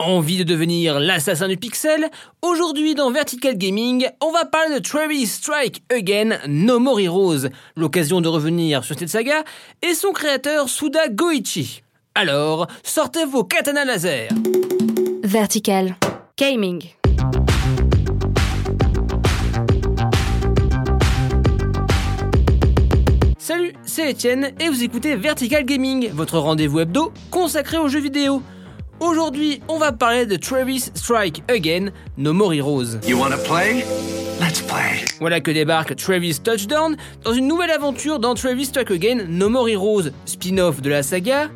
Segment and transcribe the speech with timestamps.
[0.00, 2.08] Envie de devenir l'assassin du pixel?
[2.40, 8.22] Aujourd'hui dans Vertical Gaming, on va parler de Travis Strike Again No More Heroes, l'occasion
[8.22, 9.44] de revenir sur cette saga,
[9.82, 11.82] et son créateur Suda Goichi.
[12.14, 14.30] Alors, sortez vos katanas laser
[15.22, 15.94] Vertical
[16.38, 16.82] Gaming
[23.36, 28.42] Salut, c'est Etienne et vous écoutez Vertical Gaming, votre rendez-vous hebdo consacré aux jeux vidéo.
[29.00, 32.98] Aujourd'hui, on va parler de Travis Strike Again, No More Heroes.
[33.08, 33.82] You wanna play?
[34.38, 35.06] Let's play.
[35.20, 39.70] Voilà que débarque Travis Touchdown dans une nouvelle aventure dans Travis Strike Again, No More
[39.70, 41.48] Heroes, spin-off de la saga.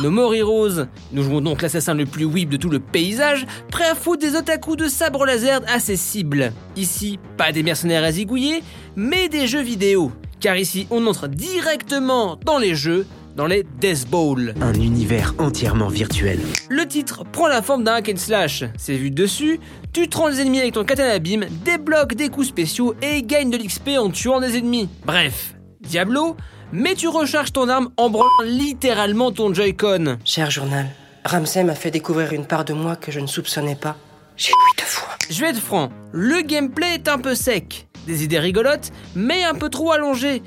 [0.00, 0.86] No More Heroes.
[1.10, 4.36] Nous jouons donc l'assassin le plus whip de tout le paysage, prêt à foutre des
[4.36, 6.52] otaku de sabre laser à ses cibles.
[6.76, 8.62] Ici, pas des mercenaires à zigouiller,
[8.94, 10.12] mais des jeux vidéo.
[10.38, 13.06] Car ici, on entre directement dans les jeux
[13.36, 14.54] dans les Death Bowl.
[14.60, 16.40] Un univers entièrement virtuel.
[16.68, 18.64] Le titre prend la forme d'un hack and slash.
[18.76, 19.60] C'est vu dessus,
[19.92, 23.50] tu te rends les ennemis avec ton katana beam, débloques des coups spéciaux et gagnes
[23.50, 24.88] de l'XP en tuant des ennemis.
[25.04, 26.36] Bref, Diablo,
[26.72, 30.18] mais tu recharges ton arme en branlant littéralement ton Joy-Con.
[30.24, 30.86] Cher journal,
[31.24, 33.96] Ramsey m'a fait découvrir une part de moi que je ne soupçonnais pas.
[34.36, 35.08] J'ai lui deux fois.
[35.28, 37.88] Je vais être franc, le gameplay est un peu sec.
[38.06, 40.42] Des idées rigolotes, mais un peu trop allongées.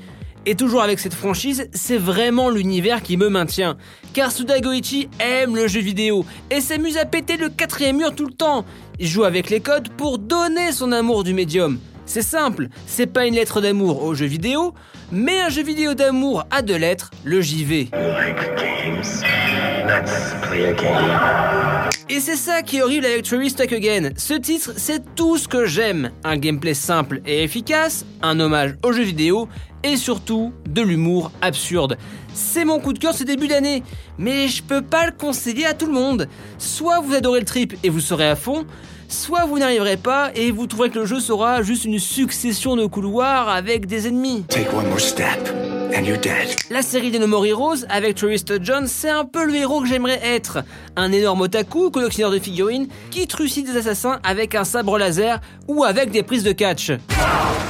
[0.46, 3.76] Et toujours avec cette franchise, c'est vraiment l'univers qui me maintient.
[4.12, 8.26] Car Suda Goichi aime le jeu vidéo et s'amuse à péter le quatrième mur tout
[8.26, 8.66] le temps.
[8.98, 11.78] Il joue avec les codes pour donner son amour du médium.
[12.06, 14.74] C'est simple, c'est pas une lettre d'amour au jeu vidéo,
[15.10, 17.88] mais un jeu vidéo d'amour à deux lettres, le JV.
[22.10, 24.10] Et c'est ça qui est horrible avec Travis Stuck Again.
[24.18, 26.10] Ce titre, c'est tout ce que j'aime.
[26.22, 29.48] Un gameplay simple et efficace, un hommage au jeu vidéo
[29.82, 31.96] et surtout de l'humour absurde.
[32.34, 33.82] C'est mon coup de cœur ce début d'année,
[34.18, 36.28] mais je peux pas le conseiller à tout le monde.
[36.58, 38.66] Soit vous adorez le trip et vous serez à fond,
[39.08, 42.84] soit vous n'arriverez pas et vous trouverez que le jeu sera juste une succession de
[42.84, 44.44] couloirs avec des ennemis.
[44.48, 45.48] Take one more step
[45.92, 46.54] and you're dead.
[46.70, 49.88] La série des No More Heroes avec Travis John, c'est un peu le héros que
[49.88, 50.58] j'aimerais être.
[50.96, 55.84] Un énorme otaku, collectionneur de figurines, qui trucide des assassins avec un sabre laser ou
[55.84, 56.92] avec des prises de catch.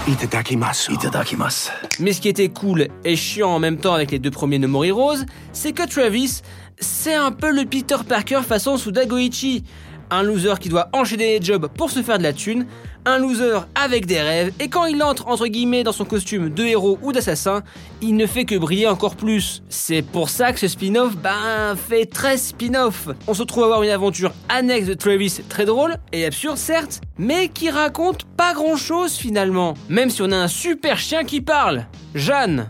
[0.07, 0.93] Itadakimasu.
[0.93, 1.71] Itadakimasu.
[2.01, 4.69] Mais ce qui était cool et chiant en même temps avec les deux premiers No
[4.69, 6.43] More Heroes, c'est que Travis,
[6.79, 9.65] c'est un peu le Peter Parker façon Suda Goichi.
[10.11, 12.67] Un loser qui doit enchaîner les jobs pour se faire de la thune,
[13.07, 16.65] un loser avec des rêves, et quand il entre entre guillemets dans son costume de
[16.65, 17.63] héros ou d'assassin,
[18.01, 19.63] il ne fait que briller encore plus.
[19.69, 23.09] C'est pour ça que ce spin-off, ben, fait 13 spin-off.
[23.27, 27.01] On se trouve à avoir une aventure annexe de Travis très drôle et absurde certes,
[27.19, 29.75] mais qui raconte pas grand chose finalement.
[29.89, 31.87] Même si on a un super chien qui parle.
[32.15, 32.69] Jeanne.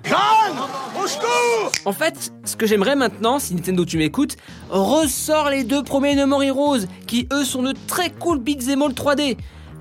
[1.84, 4.36] En fait, ce que j'aimerais maintenant, si Nintendo tu m'écoutes,
[4.70, 8.92] ressort les deux premiers No More Heroes, qui eux sont de très cool beat'em all
[8.92, 9.36] 3D.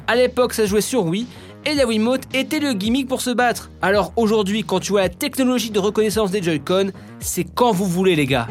[0.06, 1.28] À l'époque, ça jouait sur Wii,
[1.66, 3.72] et la Wiimote était le gimmick pour se battre.
[3.82, 8.16] Alors aujourd'hui, quand tu vois la technologie de reconnaissance des Joy-Con, c'est quand vous voulez
[8.16, 8.48] les gars.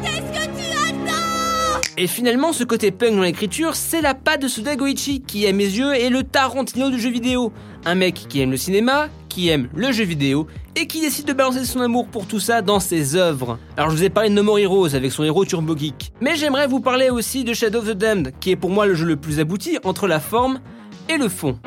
[1.95, 5.53] Et finalement, ce côté punk dans l'écriture, c'est la patte de Suda Goichi, qui à
[5.53, 7.53] mes yeux est le Tarantino du jeu vidéo.
[7.85, 11.33] Un mec qui aime le cinéma, qui aime le jeu vidéo, et qui décide de
[11.33, 13.59] balancer son amour pour tout ça dans ses œuvres.
[13.77, 16.35] Alors je vous ai parlé de No More Heroes avec son héros Turbo Geek, mais
[16.35, 19.05] j'aimerais vous parler aussi de Shadow of the Damned, qui est pour moi le jeu
[19.05, 20.59] le plus abouti entre la forme
[21.09, 21.57] et le fond.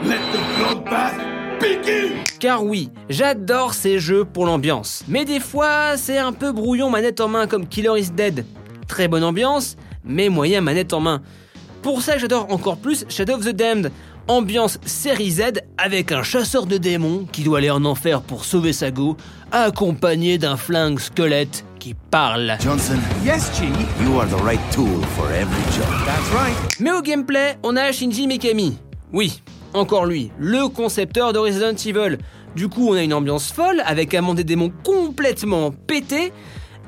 [2.39, 5.03] Car oui, j'adore ces jeux pour l'ambiance.
[5.09, 8.45] Mais des fois, c'est un peu brouillon manette en main comme Killer is Dead.
[8.89, 11.23] Très bonne ambiance, mais moyen manette en main.
[11.83, 13.91] Pour ça, j'adore encore plus Shadow of the Damned.
[14.29, 15.43] Ambiance série Z
[15.79, 19.17] avec un chasseur de démons qui doit aller en enfer pour sauver sa go,
[19.53, 22.57] accompagné d'un flingue squelette qui parle.
[22.61, 22.99] Johnson.
[23.25, 23.67] Yes, G.
[24.05, 25.87] You are the right tool for every job.
[26.05, 26.57] That's right.
[26.81, 28.77] Mais au gameplay, on a Shinji Mikami.
[29.13, 32.19] Oui, encore lui, le concepteur de Resident Evil.
[32.57, 36.33] Du coup, on a une ambiance folle avec un monde des démons complètement pété.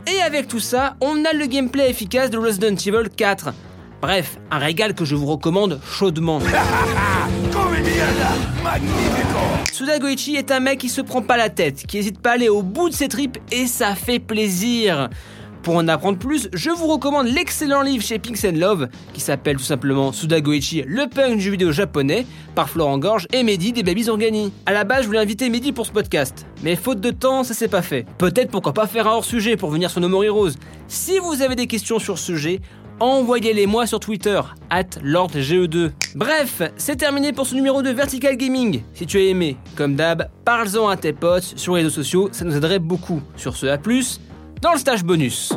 [0.07, 3.51] Et avec tout ça, on a le gameplay efficace de Resident Evil 4.
[4.01, 6.41] Bref, un régal que je vous recommande chaudement.
[9.73, 12.35] Suda Goichi est un mec qui se prend pas la tête, qui hésite pas à
[12.35, 15.09] aller au bout de ses tripes et ça fait plaisir.
[15.69, 19.63] Pour en apprendre plus, je vous recommande l'excellent livre chez Pinks Love qui s'appelle tout
[19.63, 22.25] simplement Suda Goichi, le punk du jeu vidéo japonais,
[22.55, 24.51] par Florent Gorge et Mehdi des Babies Organi.
[24.65, 27.53] À la base, je voulais inviter Mehdi pour ce podcast, mais faute de temps, ça
[27.53, 28.07] s'est pas fait.
[28.17, 30.53] Peut-être pourquoi pas faire un hors-sujet pour venir sur No More Heroes.
[30.87, 32.63] Si vous avez des questions sur ce sujet,
[32.99, 34.41] envoyez-les moi sur Twitter,
[34.71, 35.91] at LordGE2.
[36.15, 38.81] Bref, c'est terminé pour ce numéro de Vertical Gaming.
[38.95, 42.47] Si tu as aimé, comme d'hab, parle-en à tes potes sur les réseaux sociaux, ça
[42.47, 43.21] nous aiderait beaucoup.
[43.37, 44.19] Sur ce, à plus,
[44.61, 45.53] dans le stage bonus.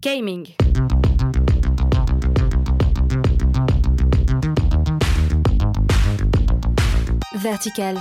[0.00, 0.46] Gaming.
[7.36, 7.98] Vertical.